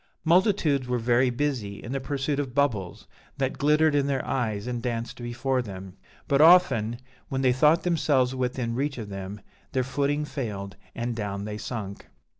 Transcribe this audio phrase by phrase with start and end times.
[0.25, 3.05] Multitudes were very busy in the pursuit of bubbles
[3.37, 5.95] that glittered in their eyes and danced before them;
[6.27, 6.97] but often,
[7.29, 9.41] when they thought themselves within reach of them,
[9.73, 12.07] their footing failed and down they sunk.